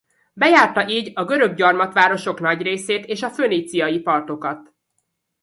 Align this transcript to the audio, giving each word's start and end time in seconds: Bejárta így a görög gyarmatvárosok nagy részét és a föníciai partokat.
Bejárta 0.33 0.87
így 0.89 1.11
a 1.15 1.25
görög 1.25 1.55
gyarmatvárosok 1.55 2.39
nagy 2.39 2.61
részét 2.61 3.05
és 3.05 3.21
a 3.21 3.29
föníciai 3.29 3.99
partokat. 3.99 4.73